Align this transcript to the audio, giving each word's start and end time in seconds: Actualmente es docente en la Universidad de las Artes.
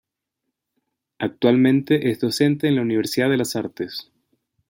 Actualmente 1.19 2.09
es 2.09 2.19
docente 2.19 2.67
en 2.67 2.75
la 2.77 2.81
Universidad 2.81 3.29
de 3.29 3.37
las 3.37 3.55
Artes. 3.55 4.11